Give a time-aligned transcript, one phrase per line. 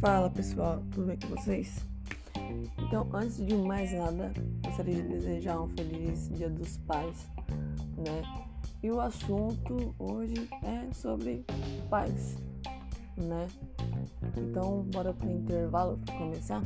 [0.00, 1.78] Fala pessoal, tudo bem com vocês?
[2.78, 4.32] Então, antes de mais nada,
[4.64, 7.26] gostaria de desejar um feliz Dia dos Pais,
[7.96, 8.22] né?
[8.82, 11.44] E o assunto hoje é sobre
[11.88, 12.36] pais,
[13.16, 13.46] né?
[14.36, 16.62] Então, bora pro intervalo para começar?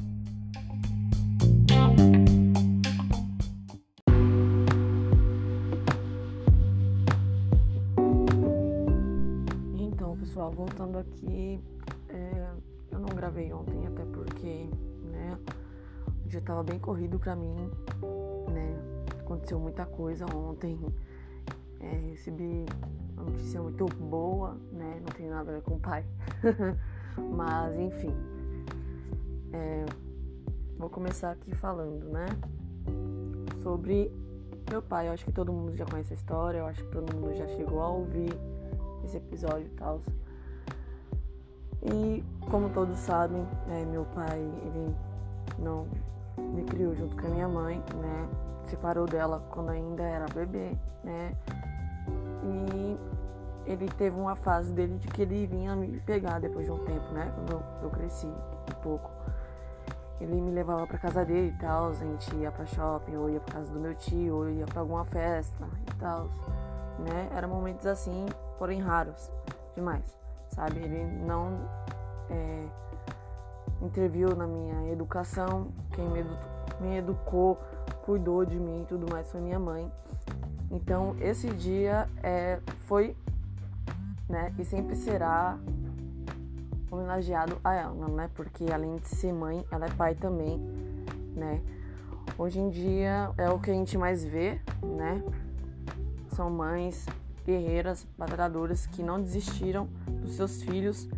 [10.79, 11.61] Voltando aqui,
[12.09, 12.51] é,
[12.93, 14.71] eu não gravei ontem, até porque,
[15.11, 15.37] né,
[16.25, 17.57] o dia tava bem corrido pra mim,
[18.53, 18.77] né,
[19.19, 20.79] aconteceu muita coisa ontem,
[21.81, 22.65] é, recebi
[23.15, 26.05] uma notícia muito boa, né, não tem nada a ver com o pai,
[27.37, 28.15] mas enfim,
[29.53, 29.85] é,
[30.79, 32.27] vou começar aqui falando, né,
[33.65, 34.13] sobre
[34.71, 35.09] meu pai.
[35.09, 37.47] Eu acho que todo mundo já conhece a história, eu acho que todo mundo já
[37.49, 38.31] chegou a ouvir
[39.05, 40.01] esse episódio e tal.
[41.83, 44.97] E como todos sabem, é, meu pai ele
[45.59, 45.87] não
[46.37, 48.29] me criou junto com a minha mãe, né?
[48.65, 50.73] Separou dela quando ainda era bebê,
[51.05, 51.35] né?
[52.45, 52.99] E
[53.67, 57.13] ele teve uma fase dele de que ele vinha me pegar depois de um tempo,
[57.13, 57.31] né?
[57.35, 59.11] Quando eu, eu cresci um pouco.
[60.21, 63.39] Ele me levava pra casa dele e tal, a gente ia pra shopping, ou ia
[63.41, 66.29] pra casa do meu tio, ou ia pra alguma festa e tal,
[66.99, 67.29] né?
[67.37, 68.27] Eram momentos assim,
[68.59, 69.31] porém raros
[69.77, 70.19] demais,
[70.59, 70.81] sabe?
[70.81, 71.57] Ele não
[72.29, 72.65] é,
[73.81, 76.37] interviu na minha educação, quem me, edu
[76.81, 77.59] me educou,
[78.05, 79.91] cuidou de mim e tudo mais foi minha mãe.
[80.71, 83.17] Então esse dia é, foi,
[84.29, 84.53] né?
[84.59, 85.57] E sempre será
[86.91, 88.31] homenageado a ela, né?
[88.35, 90.59] Porque além de ser mãe, ela é pai também,
[91.37, 91.63] né?
[92.37, 95.23] Hoje em dia é o que a gente mais vê, né?
[96.29, 97.07] São mães
[97.49, 99.89] guerreiras, batalhadoras que não desistiram
[100.21, 101.09] dos seus filhos,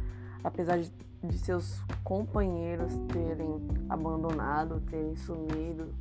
[0.45, 0.93] apesar de,
[1.25, 5.93] de seus companheiros terem abandonado, terem sumido,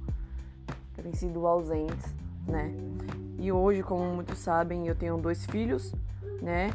[0.95, 2.13] terem sido ausentes,
[2.47, 2.72] né?
[3.39, 5.95] E hoje, como muitos sabem, eu tenho dois filhos,
[6.44, 6.69] né?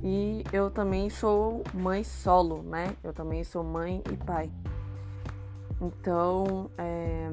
[0.00, 2.94] E eu também sou mãe solo, né?
[3.02, 4.48] Eu também sou mãe e pai.
[5.80, 7.32] Então, é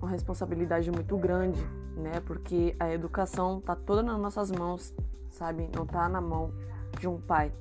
[0.00, 1.60] uma responsabilidade muito grande,
[1.96, 2.20] né?
[2.24, 4.92] Porque a educação tá toda nas nossas mãos,
[5.30, 5.68] sabe?
[5.74, 6.52] Não tá na mão
[6.98, 7.52] de um pai,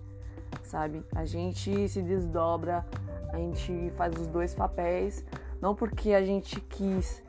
[0.63, 1.03] sabe?
[1.15, 2.85] A gente se desdobra,
[3.31, 5.23] a gente faz os dois papéis,
[5.61, 7.23] não porque a gente quis,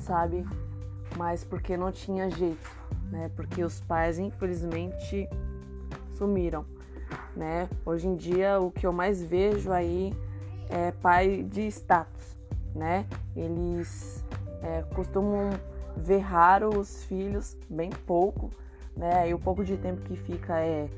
[0.00, 0.46] sabe?
[1.16, 2.70] Mas porque não tinha jeito,
[3.10, 3.30] né?
[3.36, 5.28] Porque os pais, infelizmente,
[6.14, 6.64] sumiram,
[7.36, 7.68] né?
[7.84, 10.14] Hoje em dia o que eu mais vejo aí
[10.70, 12.38] é pai de status,
[12.74, 13.06] né?
[13.36, 14.24] Eles
[14.62, 15.50] é, costumam
[15.96, 18.50] ver raro os filhos, bem pouco,
[18.96, 19.28] né?
[19.28, 20.88] E o pouco de tempo que fica é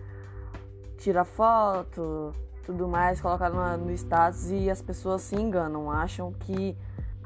[0.99, 2.32] tira foto,
[2.65, 6.77] tudo mais, colocar no, no status e as pessoas se enganam, acham que,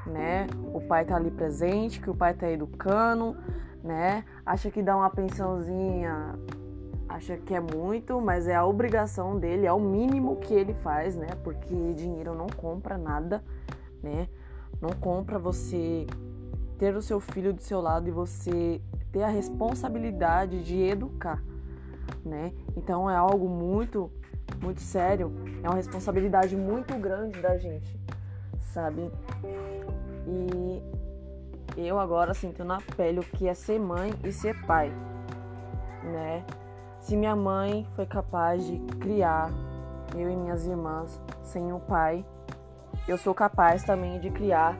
[0.05, 3.37] né, o pai tá ali presente, que o pai tá educando,
[3.83, 4.25] né?
[4.45, 6.35] Acha que dá uma pensãozinha
[7.09, 11.15] acha que é muito, mas é a obrigação dele, é o mínimo que ele faz,
[11.15, 11.29] né?
[11.43, 13.43] Porque dinheiro não compra nada,
[14.01, 14.29] né?
[14.79, 16.05] Não compra você
[16.79, 18.81] ter o seu filho do seu lado e você
[19.11, 21.43] ter a responsabilidade de educar,
[22.25, 22.53] né?
[22.75, 24.09] Então é algo muito,
[24.61, 25.31] muito sério,
[25.61, 27.99] é uma responsabilidade muito grande da gente,
[28.73, 29.11] sabe?
[30.25, 30.81] E
[31.77, 34.89] eu agora sinto na pele o que é ser mãe e ser pai,
[36.03, 36.45] né?
[37.01, 39.49] Se minha mãe foi capaz de criar
[40.15, 42.25] eu e minhas irmãs sem um pai,
[43.07, 44.77] eu sou capaz também de criar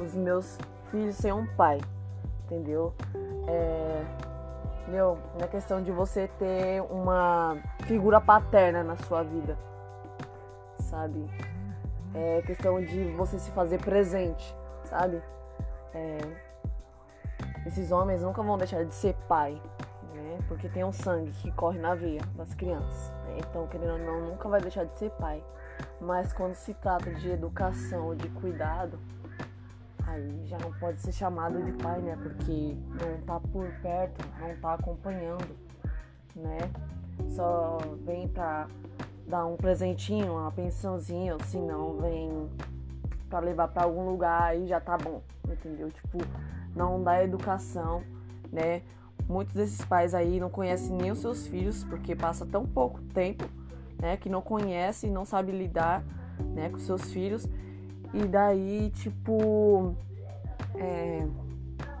[0.00, 0.58] os meus
[0.90, 1.80] filhos sem um pai,
[2.44, 2.94] entendeu?
[3.46, 4.04] É,
[4.88, 7.56] meu, é questão de você ter uma
[7.86, 9.56] figura paterna na sua vida,
[10.78, 11.24] sabe?
[12.14, 15.22] É questão de você se fazer presente, sabe?
[15.94, 16.18] É,
[17.66, 19.60] esses homens nunca vão deixar de ser pai,
[20.14, 20.38] né?
[20.48, 23.12] Porque tem um sangue que corre na veia das crianças.
[23.26, 23.38] Né?
[23.38, 25.42] Então, querendo ou não, nunca vai deixar de ser pai.
[26.00, 28.98] Mas quando se trata de educação, de cuidado,
[30.10, 32.16] aí já não pode ser chamado de pai, né?
[32.22, 35.56] Porque não tá por perto, não tá acompanhando,
[36.34, 36.58] né?
[37.28, 38.66] Só vem pra
[39.26, 42.48] dar um presentinho, uma pensãozinha, ou se não, vem
[43.28, 45.90] para levar para algum lugar e já tá bom, entendeu?
[45.90, 46.18] Tipo,
[46.74, 48.02] não dá educação,
[48.52, 48.82] né?
[49.28, 53.44] Muitos desses pais aí não conhecem nem os seus filhos porque passa tão pouco tempo,
[54.02, 56.02] né, que não conhece, não sabe lidar,
[56.52, 57.46] né, com seus filhos
[58.12, 59.94] e daí tipo
[60.74, 61.26] é,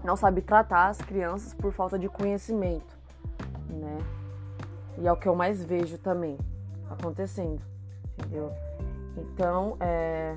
[0.02, 2.98] não sabe tratar as crianças por falta de conhecimento,
[3.68, 3.98] né?
[4.98, 6.38] E é o que eu mais vejo também
[6.90, 7.62] acontecendo,
[8.18, 8.52] entendeu?
[9.16, 10.36] Então, é.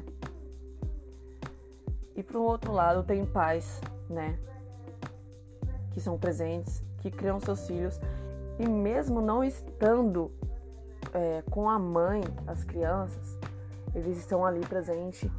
[2.16, 4.38] E pro outro lado tem pais, né?
[5.92, 8.00] Que são presentes, que criam seus filhos
[8.60, 10.32] e mesmo não estando
[11.14, 13.38] é, com a mãe, as crianças,
[13.96, 15.30] eles estão ali presentes,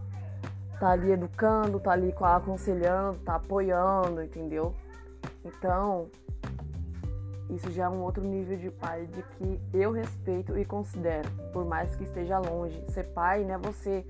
[0.79, 4.75] tá ali educando, tá ali aconselhando, tá apoiando, entendeu?
[5.44, 6.09] Então,
[7.50, 11.65] isso já é um outro nível de pai de que eu respeito e considero, por
[11.65, 12.82] mais que esteja longe.
[12.88, 14.05] Ser pai não é você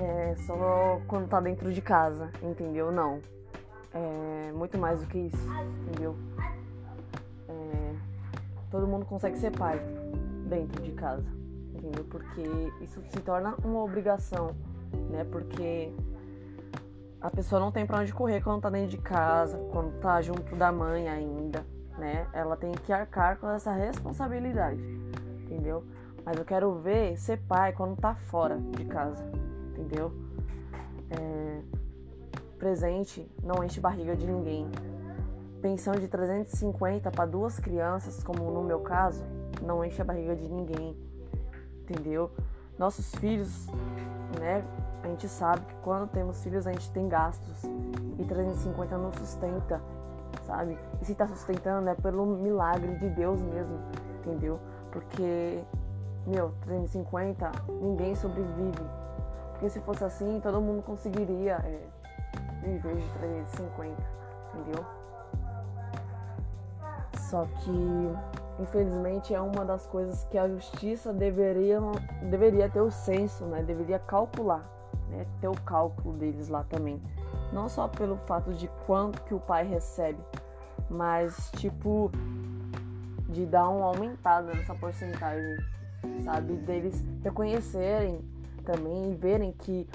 [0.00, 2.90] é, só quando tá dentro de casa, entendeu?
[2.90, 3.20] Não.
[3.92, 5.48] É muito mais do que isso,
[5.82, 6.16] entendeu?
[7.48, 7.94] É,
[8.70, 9.80] todo mundo consegue ser pai
[10.46, 11.26] dentro de casa,
[12.10, 12.42] Porque
[12.80, 14.54] isso se torna uma obrigação,
[15.10, 15.24] né?
[15.24, 15.92] Porque
[17.20, 20.54] a pessoa não tem para onde correr quando tá dentro de casa, quando tá junto
[20.56, 21.64] da mãe ainda,
[21.96, 22.26] né?
[22.32, 24.82] Ela tem que arcar com essa responsabilidade,
[25.42, 25.84] entendeu?
[26.24, 29.24] Mas eu quero ver ser pai quando tá fora de casa,
[29.70, 30.12] entendeu?
[31.10, 31.60] É...
[32.58, 34.70] Presente não enche barriga de ninguém.
[35.60, 39.24] Pensão de 350 para duas crianças, como no meu caso,
[39.62, 40.96] não enche a barriga de ninguém,
[41.88, 42.30] entendeu?
[42.78, 43.66] Nossos filhos,
[44.40, 44.64] né?
[45.02, 47.62] A gente sabe que quando temos filhos a gente tem gastos
[48.18, 49.80] e 350 não sustenta,
[50.46, 50.78] sabe?
[51.00, 53.78] E se tá sustentando é pelo milagre de Deus mesmo,
[54.20, 54.58] entendeu?
[54.90, 55.62] Porque,
[56.26, 57.52] meu, 350
[57.82, 58.82] ninguém sobrevive.
[59.52, 61.80] Porque se fosse assim, todo mundo conseguiria é,
[62.62, 64.02] viver de 350,
[64.54, 64.84] entendeu?
[67.18, 68.16] Só que,
[68.58, 71.80] infelizmente, é uma das coisas que a justiça deveria,
[72.22, 73.62] deveria ter o senso, né?
[73.62, 74.68] Deveria calcular
[75.08, 77.00] né, ter o cálculo deles lá também.
[77.52, 80.18] Não só pelo fato de quanto que o pai recebe,
[80.88, 82.10] mas tipo
[83.28, 85.56] de dar uma aumentada nessa porcentagem,
[86.22, 86.54] sabe?
[86.58, 88.20] Deles reconhecerem
[88.64, 89.88] também e verem que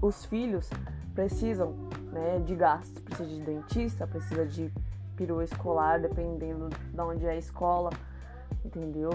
[0.00, 0.70] os filhos
[1.14, 1.74] precisam
[2.12, 4.72] né, de gastos, precisa de dentista, precisa de
[5.22, 7.90] perua escolar, dependendo de onde é a escola,
[8.64, 9.10] entendeu?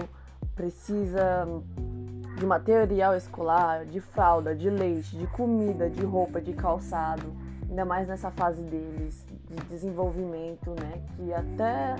[0.54, 1.46] Precisa
[2.38, 7.32] de material escolar, de fralda, de leite, de comida, de roupa, de calçado,
[7.68, 11.02] ainda mais nessa fase deles de desenvolvimento, né?
[11.16, 11.96] Que até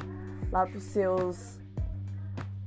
[0.50, 1.60] lá para os seus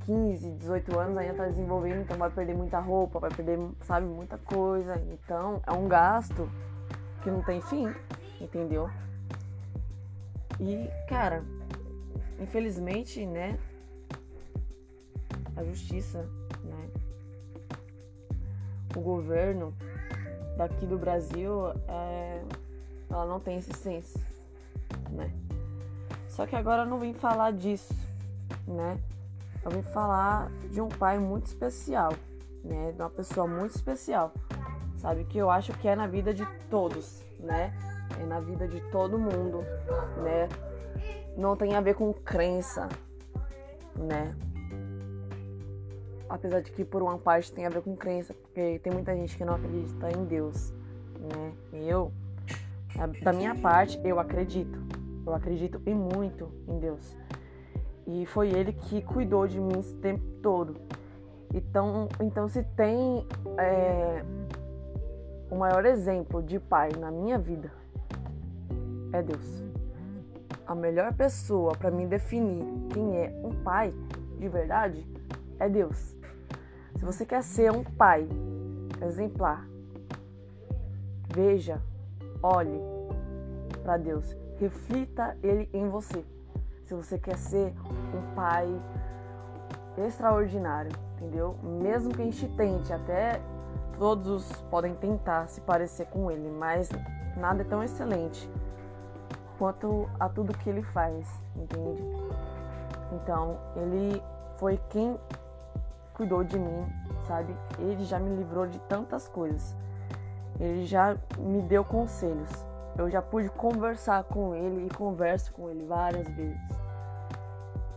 [0.06, 4.38] 15, 18 anos ainda está desenvolvendo, então vai perder muita roupa, vai perder, sabe, muita
[4.38, 5.02] coisa.
[5.12, 6.48] Então é um gasto
[7.24, 7.92] que não tem fim,
[8.40, 8.90] entendeu?
[10.62, 11.44] E, cara,
[12.40, 13.58] infelizmente, né,
[15.58, 16.30] a justiça,
[16.64, 16.90] né,
[18.96, 19.74] o governo
[20.58, 22.44] daqui do Brasil, é,
[23.10, 24.20] ela não tem esse senso,
[25.10, 25.32] né?
[26.28, 27.94] Só que agora eu não vim falar disso,
[28.68, 29.00] né?
[29.64, 32.14] Eu vim falar de um pai muito especial,
[32.64, 32.92] né?
[32.92, 34.32] De uma pessoa muito especial,
[34.98, 35.24] sabe?
[35.26, 37.74] Que eu acho que é na vida de todos, né?
[38.22, 39.64] É na vida de todo mundo,
[40.24, 40.48] né?
[41.36, 42.88] Não tem a ver com crença,
[43.96, 44.36] né?
[46.32, 49.36] apesar de que por uma parte tem a ver com crença, porque tem muita gente
[49.36, 50.74] que não acredita em Deus,
[51.20, 51.54] né?
[51.74, 52.12] Eu,
[53.22, 54.80] da minha parte, eu acredito.
[55.26, 57.18] Eu acredito em muito em Deus.
[58.08, 60.78] E foi ele que cuidou de mim esse tempo todo.
[61.54, 64.24] Então, então se tem é,
[65.50, 67.81] o maior exemplo de pai na minha vida
[69.14, 69.64] é Deus.
[70.66, 72.64] A melhor pessoa para me definir
[72.94, 73.94] quem é um pai
[74.38, 75.06] de verdade
[75.60, 76.16] é Deus.
[76.96, 78.28] Se você quer ser um pai
[79.06, 79.68] exemplar,
[81.34, 81.82] veja,
[82.42, 82.80] olhe
[83.84, 86.24] para Deus, reflita Ele em você.
[86.86, 87.74] Se você quer ser
[88.14, 88.68] um pai
[89.98, 91.56] extraordinário, entendeu?
[91.64, 93.42] Mesmo que a gente tente, até
[93.98, 96.90] todos podem tentar se parecer com ele, mas
[97.38, 98.50] nada é tão excelente
[99.62, 102.02] quanto a tudo que ele faz, entende?
[103.12, 104.20] Então, ele
[104.58, 105.20] foi quem
[106.16, 106.92] cuidou de mim,
[107.28, 107.56] sabe?
[107.78, 109.76] Ele já me livrou de tantas coisas.
[110.60, 112.50] Ele já me deu conselhos.
[112.98, 116.58] Eu já pude conversar com ele e converso com ele várias vezes.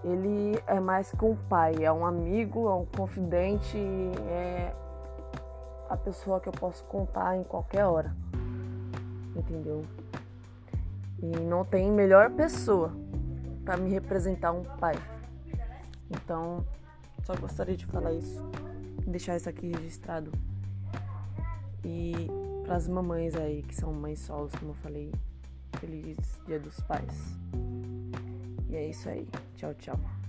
[0.04, 3.78] Ele é mais que um pai, é um amigo, é um confidente,
[4.28, 4.71] é
[5.88, 8.14] a pessoa que eu posso contar em qualquer hora.
[9.35, 9.83] Entendeu?
[11.25, 12.93] E não tem melhor pessoa
[13.64, 14.95] para me representar um pai.
[16.11, 16.64] Então,
[17.23, 18.43] só gostaria de falar isso,
[19.07, 20.31] deixar isso aqui registrado.
[21.83, 22.12] E
[22.64, 25.11] para as mamães aí, que são mães solos, como eu falei,
[25.78, 27.38] feliz Dia dos Pais.
[28.69, 29.26] E é isso aí.
[29.57, 30.24] Tchau, tchau.